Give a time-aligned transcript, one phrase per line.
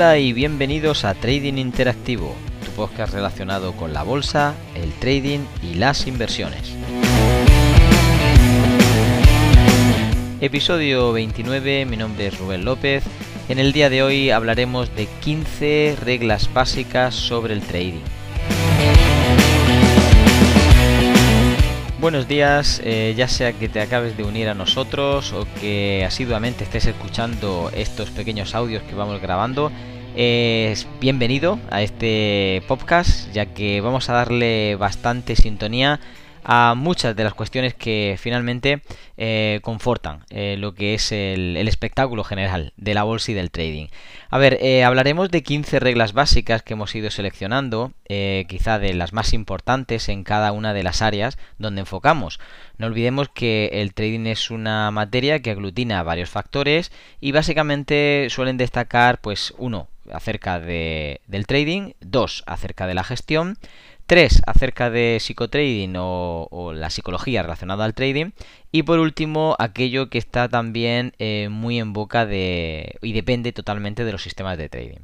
[0.00, 2.34] Hola y bienvenidos a Trading Interactivo,
[2.64, 6.74] tu podcast relacionado con la bolsa, el trading y las inversiones.
[10.40, 13.04] Episodio 29, mi nombre es Rubén López.
[13.50, 18.00] En el día de hoy hablaremos de 15 reglas básicas sobre el trading.
[22.00, 26.64] Buenos días, eh, ya sea que te acabes de unir a nosotros o que asiduamente
[26.64, 29.70] estés escuchando estos pequeños audios que vamos grabando,
[30.16, 36.00] es bienvenido a este podcast ya que vamos a darle bastante sintonía
[36.44, 38.82] a muchas de las cuestiones que finalmente
[39.16, 43.88] eh, confortan eh, lo que es el, espectáculo general de la bolsa y del trading.
[44.30, 47.92] A ver, eh, hablaremos de 15 reglas básicas que hemos ido seleccionando,
[48.48, 52.40] quizá de las más importantes en cada una de las áreas donde enfocamos.
[52.76, 58.56] No olvidemos que el trading es una materia que aglutina varios factores y básicamente suelen
[58.56, 63.58] destacar, pues, uno, acerca de, del trading, dos, acerca de la gestión,
[64.10, 68.32] 3 acerca de psicotrading o, o, la psicología relacionada al trading.
[68.72, 74.04] Y por último, aquello que está también eh, muy en boca de y depende totalmente
[74.04, 74.98] de los sistemas de trading.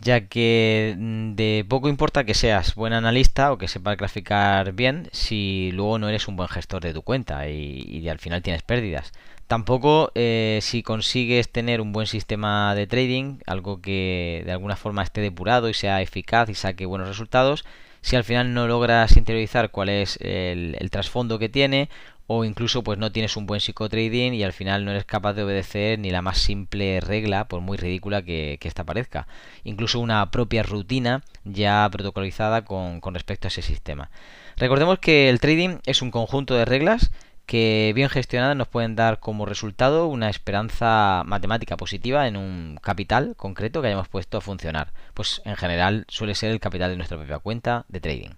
[0.00, 5.08] Ya que mm, de poco importa que seas buen analista o que sepas graficar bien
[5.12, 9.12] si luego no eres un buen gestor de tu cuenta y, al final tienes pérdidas.
[9.46, 15.04] Tampoco eh, si consigues tener un buen sistema de trading, algo que de alguna forma
[15.04, 17.64] esté depurado y sea eficaz y saque buenos resultados,
[18.04, 21.88] si al final no logras interiorizar cuál es el, trasfondo que tiene
[22.26, 25.42] o incluso pues no tienes un buen psicotrading y al final no eres capaz de
[25.42, 29.26] obedecer ni la más simple regla, por muy ridícula que, que esta parezca.
[29.64, 34.10] Incluso una propia rutina ya protocolizada con, con respecto a ese sistema.
[34.58, 37.10] Recordemos que el trading es un conjunto de reglas
[37.46, 43.34] que bien gestionadas nos pueden dar como resultado una esperanza matemática positiva en un capital
[43.36, 44.92] concreto que hayamos puesto a funcionar.
[45.14, 48.30] Pues en general suele ser el capital de nuestra propia cuenta de trading.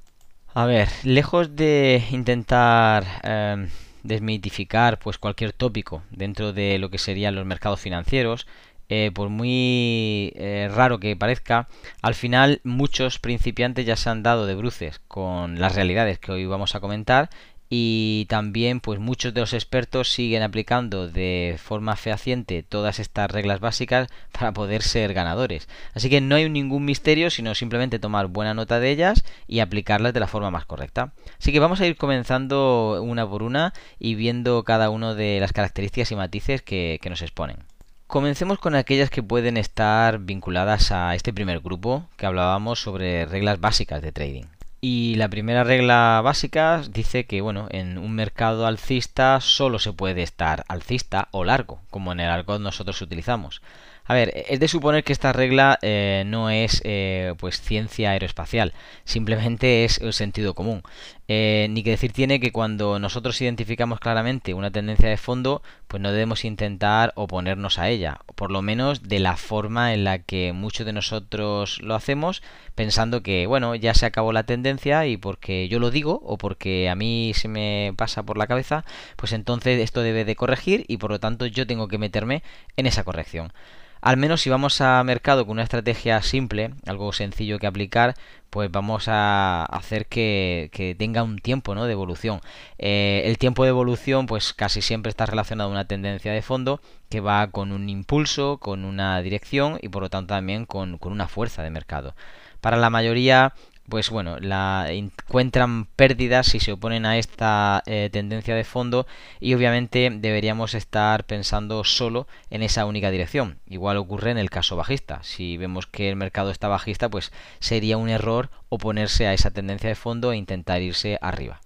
[0.54, 3.68] A ver, lejos de intentar eh,
[4.02, 8.46] desmitificar pues cualquier tópico dentro de lo que serían los mercados financieros,
[8.88, 11.68] eh, por muy eh, raro que parezca,
[12.02, 16.46] al final muchos principiantes ya se han dado de bruces con las realidades que hoy
[16.46, 17.28] vamos a comentar
[17.68, 23.60] y también pues muchos de los expertos siguen aplicando de forma fehaciente todas estas reglas
[23.60, 25.68] básicas para poder ser ganadores.
[25.94, 30.14] Así que no hay ningún misterio, sino simplemente tomar buena nota de ellas y aplicarlas
[30.14, 31.12] de la forma más correcta.
[31.38, 35.52] Así que vamos a ir comenzando una por una y viendo cada una de las
[35.52, 37.58] características y matices que, que nos exponen.
[38.06, 43.58] Comencemos con aquellas que pueden estar vinculadas a este primer grupo que hablábamos sobre reglas
[43.58, 44.55] básicas de trading.
[44.88, 50.22] Y la primera regla básica dice que, bueno, en un mercado alcista solo se puede
[50.22, 53.62] estar alcista o largo, como en el argot nosotros utilizamos.
[54.04, 58.74] A ver, es de suponer que esta regla eh, no es eh, pues ciencia aeroespacial,
[59.04, 60.84] simplemente es el sentido común.
[61.28, 66.00] Eh, ni que decir tiene que cuando nosotros identificamos claramente una tendencia de fondo, pues
[66.00, 70.52] no debemos intentar oponernos a ella, por lo menos de la forma en la que
[70.52, 72.42] muchos de nosotros lo hacemos,
[72.76, 76.88] pensando que, bueno, ya se acabó la tendencia y porque yo lo digo o porque
[76.88, 78.84] a mí se me pasa por la cabeza,
[79.16, 82.44] pues entonces esto debe de corregir y por lo tanto yo tengo que meterme
[82.76, 83.52] en esa corrección.
[84.00, 88.14] Al menos si vamos a mercado con una estrategia simple, algo sencillo que aplicar,
[88.50, 91.84] pues vamos a hacer que, tenga un tiempo ¿no?
[91.84, 92.40] de evolución.
[92.78, 96.80] Eh, el tiempo de evolución pues casi siempre está relacionado a una tendencia de fondo
[97.08, 101.12] que va con un impulso, con una dirección y por lo tanto también con, con
[101.12, 102.14] una fuerza de mercado.
[102.60, 103.54] Para la mayoría
[103.88, 109.06] pues bueno, la encuentran pérdidas si se oponen a esta eh, tendencia de fondo
[109.40, 113.58] y obviamente deberíamos estar pensando solo en esa única dirección.
[113.66, 115.22] Igual ocurre en el caso bajista.
[115.22, 119.88] Si vemos que el mercado está bajista, pues sería un error oponerse a esa tendencia
[119.88, 121.60] de fondo e intentar irse arriba.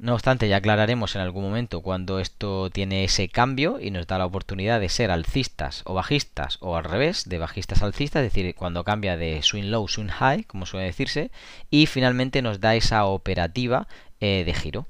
[0.00, 4.16] No obstante, ya aclararemos en algún momento cuando esto tiene ese cambio y nos da
[4.16, 8.54] la oportunidad de ser alcistas o bajistas o al revés, de bajistas alcistas, es decir,
[8.54, 11.30] cuando cambia de swing low, swing high, como suele decirse,
[11.68, 13.88] y finalmente nos da esa operativa
[14.20, 14.86] eh, de giro.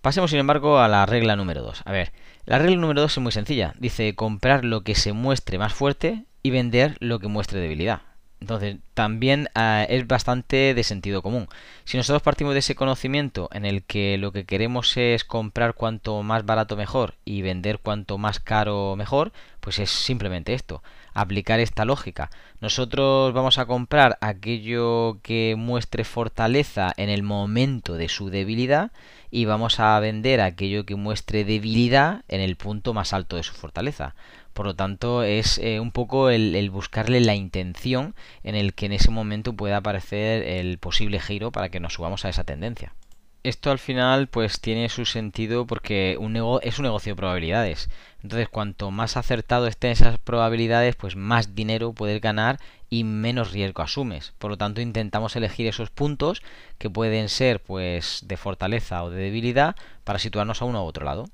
[0.00, 1.82] Pasemos, sin embargo, a la regla número 2.
[1.84, 2.12] A ver,
[2.44, 3.74] la regla número 2 es muy sencilla.
[3.80, 8.02] Dice comprar lo que se muestre más fuerte y vender lo que muestre debilidad.
[8.40, 11.48] Entonces, también ah, es bastante de sentido común.
[11.84, 16.22] Si nosotros partimos de ese conocimiento en el que lo que queremos es comprar cuanto
[16.22, 20.82] más barato mejor y vender cuanto más caro mejor, pues es simplemente esto.
[21.14, 22.30] aplicar esta lógica.
[22.60, 28.92] Nosotros vamos a comprar aquello que muestre fortaleza en el momento de su debilidad
[29.30, 33.54] y vamos a vender aquello que muestre debilidad en el punto más alto de su
[33.54, 34.14] fortaleza.
[34.56, 38.92] Por lo tanto, es eh, un poco el, buscarle la intención en el que en
[38.92, 42.94] ese momento pueda aparecer el posible giro para que nos subamos a esa tendencia
[43.42, 47.88] esto al final pues tiene su sentido porque un es un negocio de probabilidades.
[48.20, 52.58] Entonces, cuanto más acertado estén esas probabilidades, pues más dinero puedes ganar
[52.90, 54.32] y menos riesgo asumes.
[54.38, 56.42] Por lo tanto, intentamos elegir esos puntos
[56.78, 61.04] que pueden ser pues de fortaleza o de debilidad para situarnos a uno u otro
[61.04, 61.26] lado.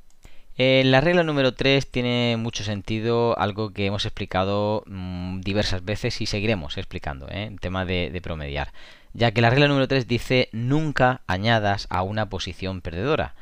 [0.57, 6.21] En la regla número 3 tiene mucho sentido algo que hemos explicado mm, diversas veces
[6.21, 7.47] y seguiremos explicando, ¿eh?
[7.47, 8.73] el tema de promediar
[9.15, 13.35] ya que la regla número 3 dice nunca añadas a una posición perdedora.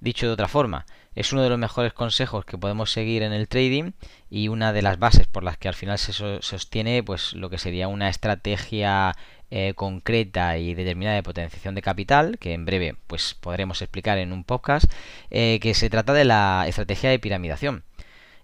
[0.00, 0.86] Dicho de otra forma,
[1.16, 3.92] es uno de los mejores consejos que podemos seguir en el trading
[4.30, 7.58] y una de las bases por las que al final se sostiene pues lo que
[7.58, 9.16] sería una estrategia
[9.50, 14.32] eh, concreta y determinada de potenciación de capital que en breve pues podremos explicar en
[14.32, 14.92] un podcast
[15.30, 17.82] eh, que se trata de la estrategia de piramidación.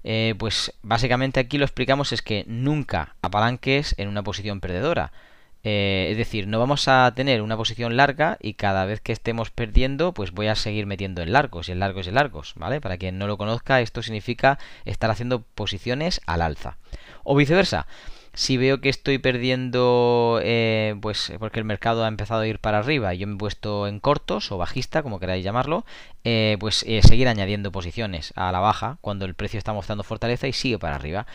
[0.03, 5.13] Eh, pues básicamente aquí lo explicamos es que nunca apalanques en una posición perdedora
[5.65, 9.51] eh, es decir, no vamos a tener una posición larga y cada vez que estemos
[9.51, 12.81] perdiendo, pues voy a seguir metiendo en largos y en largos y en largos, ¿vale?
[12.81, 16.79] Para quien no lo conozca, esto significa estar haciendo posiciones al alza.
[17.23, 17.87] O viceversa,
[18.35, 22.79] si veo que estoy perdiendo, eh, pues porque el mercado ha empezado a ir para
[22.79, 25.85] arriba y yo me he puesto en cortos o bajista, como queráis llamarlo,
[26.25, 30.53] eh, pues seguir añadiendo posiciones a la baja cuando el precio está mostrando fortaleza y
[30.53, 31.27] sigue para arriba.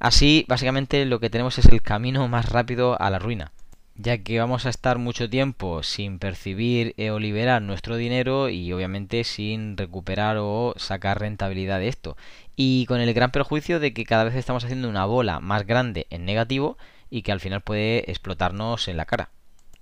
[0.00, 3.52] Así, básicamente, lo que tenemos es el camino más rápido a la ruina
[3.98, 8.72] ya que vamos a estar mucho tiempo sin percibir eh, o liberar nuestro dinero y
[8.72, 12.16] obviamente sin recuperar o sacar rentabilidad de esto.
[12.56, 16.06] Y con el gran perjuicio de que cada vez estamos haciendo una bola más grande
[16.10, 16.76] en negativo
[17.10, 19.30] y que al final puede explotarnos en la cara.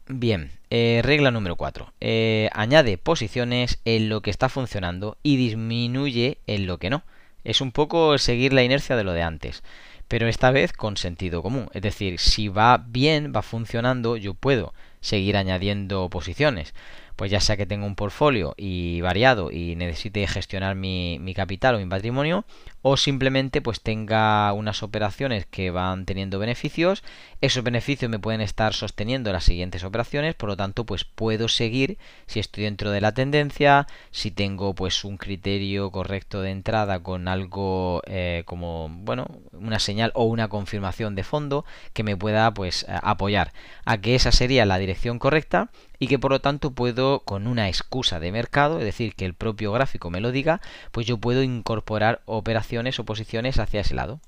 [0.07, 1.93] Bien, eh, regla número 4.
[2.01, 7.03] Eh, añade posiciones en lo que está funcionando y disminuye en lo que no.
[7.43, 9.63] Es un poco seguir la inercia de lo de antes
[10.09, 11.69] pero esta vez con sentido común.
[11.73, 16.75] Es decir, si va bien, va funcionando, yo puedo seguir añadiendo posiciones
[17.17, 21.79] pues ya sea que tenga un portfolio y variado y necesite gestionar mi, capital o
[21.79, 22.45] mi patrimonio,
[22.87, 27.03] o simplemente pues tenga unas operaciones que van teniendo beneficios,
[27.41, 31.97] esos beneficios me pueden estar sosteniendo las siguientes operaciones, por lo tanto pues puedo seguir
[32.27, 37.27] si estoy dentro de la tendencia, si tengo pues un criterio correcto de entrada con
[37.27, 41.65] algo eh, como bueno una señal o una confirmación de fondo
[41.95, 43.55] que me pueda pues apoyar
[43.87, 47.69] a que esa sería la dirección correcta y que por lo tanto puedo con una
[47.69, 50.61] excusa de mercado, es decir, que el propio gráfico me lo diga,
[50.93, 54.21] pues yo puedo incorporar operaciones o posiciones hacia ese lado.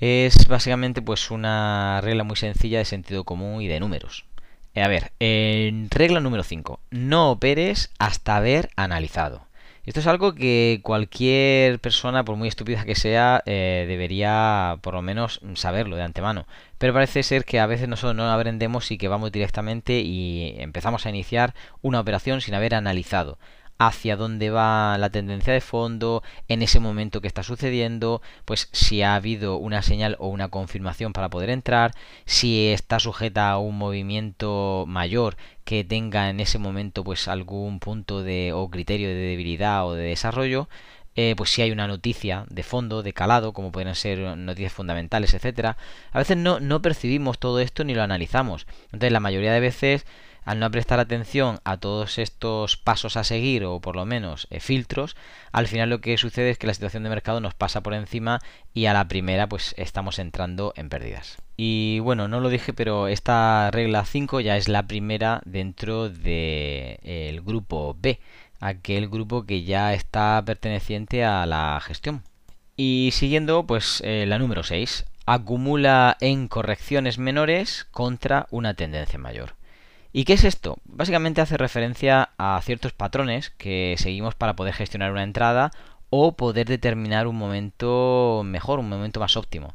[0.00, 4.24] Es básicamente pues una regla muy sencilla de sentido común y de números.
[4.74, 9.46] A ver, regla número 5, no operes hasta haber analizado.
[9.84, 15.02] Esto es algo que cualquier persona, por muy estúpida que sea, eh, debería por lo
[15.02, 16.46] menos saberlo de antemano.
[16.78, 21.04] Pero parece ser que a veces nosotros no aprendemos y que vamos directamente y empezamos
[21.04, 23.38] a iniciar una operación sin haber analizado
[23.86, 29.02] hacia dónde va la tendencia de fondo, en ese momento que está sucediendo, pues si
[29.02, 31.92] ha habido una señal o una confirmación para poder entrar,
[32.24, 38.22] si está sujeta a un movimiento mayor que tenga en ese momento pues algún punto
[38.22, 40.68] de o criterio de debilidad o de desarrollo,
[41.14, 45.34] eh, pues si hay una noticia de fondo, de calado, como pueden ser noticias fundamentales,
[45.34, 45.76] etcétera.
[46.10, 48.66] A veces no, no percibimos todo esto ni lo analizamos.
[48.86, 50.06] Entonces la mayoría de veces
[50.44, 54.60] al no prestar atención a todos estos pasos a seguir o por lo menos eh,
[54.60, 55.16] filtros,
[55.52, 58.40] al final lo que sucede es que la situación de mercado nos pasa por encima
[58.74, 61.38] y a la primera pues estamos entrando en pérdidas.
[61.56, 66.22] Y bueno, no lo dije, pero esta regla 5 ya es la primera dentro del
[66.22, 68.18] de, grupo B,
[68.60, 72.22] aquel grupo que ya está perteneciente a la gestión.
[72.76, 79.54] Y siguiendo, pues eh, la número 6, acumula en correcciones menores contra una tendencia mayor.
[80.12, 80.76] ¿Y qué es esto?
[80.84, 85.70] Básicamente hace referencia a ciertos patrones que seguimos para poder gestionar una entrada
[86.10, 89.74] o poder determinar un momento mejor, un momento más óptimo.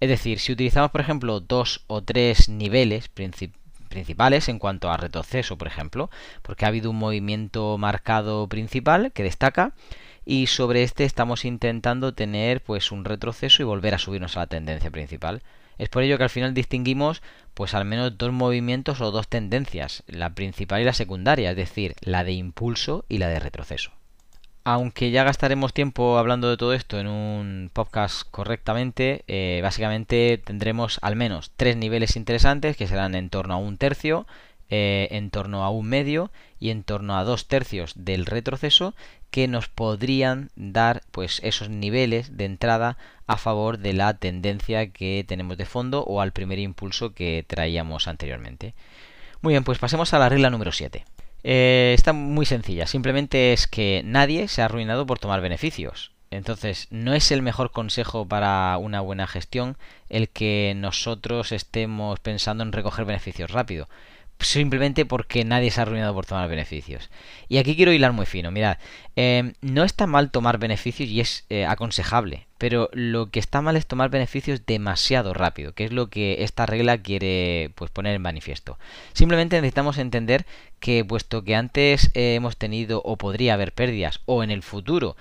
[0.00, 5.56] Es decir, si utilizamos, por ejemplo, dos o tres niveles principales en cuanto a retroceso,
[5.56, 6.10] por ejemplo,
[6.42, 9.72] porque ha habido un movimiento marcado principal que destaca
[10.24, 14.46] y sobre este estamos intentando tener pues un retroceso y volver a subirnos a la
[14.48, 15.42] tendencia principal.
[15.78, 17.22] Es por ello que al final distinguimos
[17.54, 21.94] pues al menos dos movimientos o dos tendencias, la principal y la secundaria, es decir,
[22.00, 23.92] la de impulso y la de retroceso.
[24.64, 30.98] aunque ya gastaremos tiempo hablando de todo esto en un podcast correctamente, eh, básicamente tendremos
[31.02, 34.26] al menos tres niveles interesantes que serán en torno a un tercio,
[34.68, 38.94] eh, en torno a un medio y en torno a dos tercios del retroceso
[39.30, 45.24] que nos podrían dar pues esos niveles de entrada a favor de la tendencia que
[45.26, 48.74] tenemos de fondo o al primer impulso que traíamos anteriormente.
[49.42, 51.04] Muy bien, pues pasemos a la regla número 7.
[51.44, 56.12] Eh, está muy sencilla, simplemente es que nadie se ha arruinado por tomar beneficios.
[56.30, 59.76] Entonces, no es el mejor consejo para una buena gestión
[60.08, 63.88] el que nosotros estemos pensando en recoger beneficios rápido
[64.40, 67.10] simplemente porque nadie se ha arruinado por tomar beneficios.
[67.48, 68.50] Y aquí quiero hilar muy fino.
[68.50, 68.78] Mirad,
[69.16, 73.76] eh, no está mal tomar beneficios y es eh, aconsejable, pero lo que está mal
[73.76, 78.22] es tomar beneficios demasiado rápido, que es lo que esta regla quiere pues, poner en
[78.22, 78.78] manifiesto.
[79.12, 80.46] Simplemente necesitamos entender
[80.80, 85.16] que puesto que antes eh, hemos tenido o podría haber pérdidas o en el futuro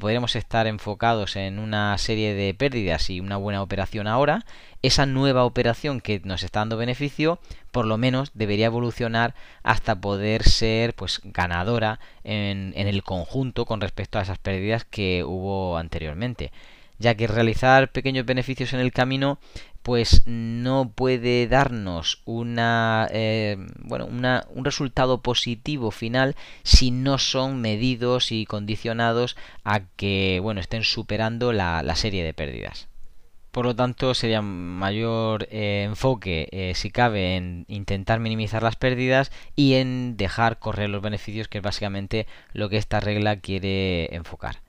[0.00, 4.46] podríamos estar enfocados en una serie de pérdidas y una buena operación ahora,
[4.80, 7.38] esa nueva operación que nos está dando beneficio
[7.72, 14.18] por lo menos debería evolucionar hasta poder ser pues ganadora en el conjunto con respecto
[14.18, 16.52] a esas pérdidas que hubo anteriormente
[16.98, 19.38] ya que realizar pequeños beneficios en el camino
[19.82, 26.34] pues no puede darnos una eh, bueno una, un resultado positivo final
[26.64, 32.34] si no son medidos y condicionados a que bueno estén superando la, la serie de
[32.34, 32.88] pérdidas
[33.56, 39.32] por lo tanto, sería mayor eh, enfoque, eh, si cabe, en intentar minimizar las pérdidas
[39.54, 44.60] y en dejar correr los beneficios, que es básicamente lo que esta regla quiere enfocar.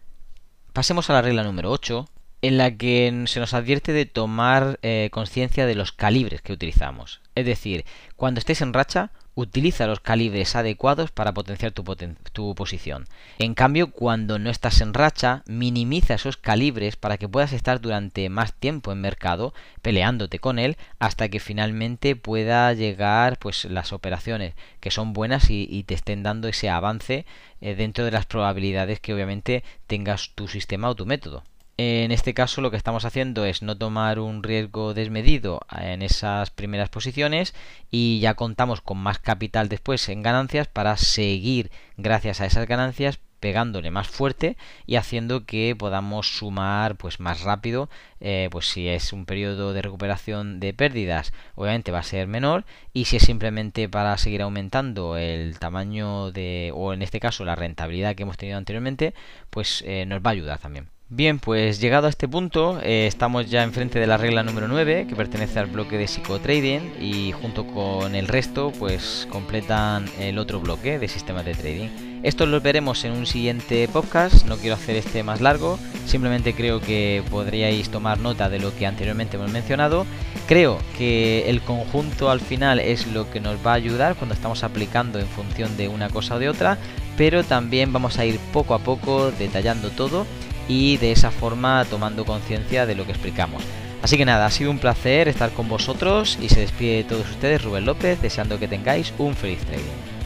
[0.72, 2.08] Pasemos a la regla número 8,
[2.48, 7.20] en la que se nos advierte de tomar eh, conciencia de los calibres que utilizamos.
[7.36, 7.84] Es decir,
[8.16, 13.06] cuando estés en racha, utiliza los calibres adecuados para potenciar tu, posición.
[13.38, 18.30] En cambio, cuando no estás en racha, minimiza esos calibres para que puedas estar durante
[18.30, 24.54] más tiempo en mercado peleándote con él hasta que finalmente pueda llegar pues las operaciones
[24.80, 27.26] que son buenas y, te estén dando ese avance
[27.60, 31.44] eh, dentro de las probabilidades que obviamente tengas tu sistema o tu método.
[31.80, 36.50] En este caso lo que estamos haciendo es no tomar un riesgo desmedido en esas
[36.50, 37.54] primeras posiciones
[37.92, 43.20] y ya contamos con más capital después en ganancias para seguir gracias a esas ganancias
[43.40, 44.58] pegándole más fuerte
[44.88, 47.92] y haciendo que podamos sumar pues más rápido
[48.22, 52.66] eh, pues si es un periodo de recuperación de pérdidas obviamente va a ser menor
[52.92, 57.56] y si es simplemente para seguir aumentando el tamaño de o en este caso la
[57.56, 59.14] rentabilidad que hemos tenido anteriormente
[59.52, 63.50] pues eh, nos va a ayudar también Bien, pues llegado a este punto, eh, estamos
[63.50, 67.66] ya enfrente de la regla número 9, que pertenece al bloque de psicotrading, y junto
[67.66, 71.88] con el resto, pues completan el otro bloque de sistemas de trading.
[72.24, 76.82] Esto lo veremos en un siguiente podcast, no quiero hacer este más largo, simplemente creo
[76.82, 80.06] que podríais tomar nota de lo que anteriormente hemos mencionado.
[80.46, 84.62] Creo que el conjunto al final es lo que nos va a ayudar cuando estamos
[84.66, 86.78] aplicando en función de una cosa o de otra,
[87.16, 90.26] pero también vamos a ir poco a poco detallando todo
[90.68, 93.64] y de esa forma tomando conciencia de lo que explicamos.
[94.02, 97.30] Así que nada, ha sido un placer estar con vosotros y se despide de todos
[97.30, 100.17] ustedes Rubén López deseando que tengáis un feliz trading.